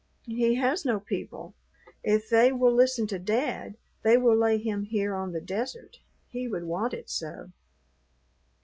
[0.25, 1.53] "He has no people.
[2.03, 5.99] If they will listen to Dad, they will lay him here on the desert.
[6.27, 7.51] He would want it so."